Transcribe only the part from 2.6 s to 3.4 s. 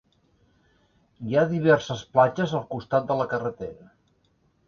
al costat de la